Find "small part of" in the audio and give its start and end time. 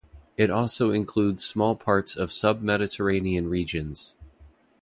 1.45-2.31